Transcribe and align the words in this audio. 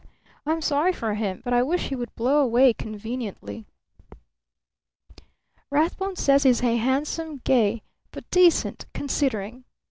I'm 0.47 0.63
sorry 0.63 0.93
for 0.93 1.13
him, 1.13 1.43
but 1.45 1.53
I 1.53 1.61
wish 1.61 1.89
he 1.89 1.95
would 1.95 2.15
blow 2.15 2.41
away 2.41 2.73
conveniently." 2.73 3.65
"Rathbone 5.69 6.15
says 6.15 6.41
he's 6.41 6.61
handsome, 6.61 7.41
gay, 7.45 7.83
but 8.11 8.27
decent, 8.31 8.87
considering. 8.95 9.63